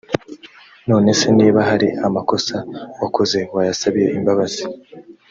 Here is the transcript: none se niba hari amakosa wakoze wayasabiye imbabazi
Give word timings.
none 0.89 1.09
se 1.19 1.27
niba 1.37 1.59
hari 1.69 1.87
amakosa 2.07 2.55
wakoze 3.01 3.39
wayasabiye 3.55 4.07
imbabazi 4.17 4.63